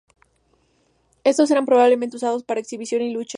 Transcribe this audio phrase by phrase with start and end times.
[1.23, 3.29] Estos eran probablemente usados para exhibición y luchas.